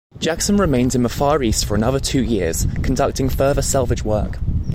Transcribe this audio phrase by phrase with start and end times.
[0.17, 4.39] Jackson remained in the Far East for another two years, conducting further salvage work.